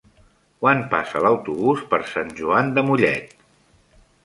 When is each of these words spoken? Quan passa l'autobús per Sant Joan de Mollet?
Quan 0.63 0.79
passa 0.93 1.21
l'autobús 1.25 1.85
per 1.93 2.01
Sant 2.15 2.33
Joan 2.41 2.75
de 2.79 2.87
Mollet? 2.91 3.39